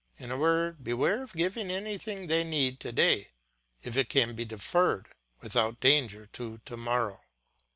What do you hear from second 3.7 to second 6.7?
if it can be deferred without danger to